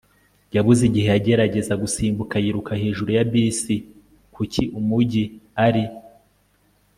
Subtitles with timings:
[0.55, 3.75] yabuze igihe yagerageza gusimbuka yiruka hejuru ya bisi.
[3.83, 5.23] 'kuki umujyi
[5.65, 5.83] ari